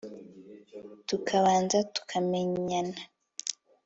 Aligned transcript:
tukabanza 1.07 1.77
tukamenyana 1.93 2.99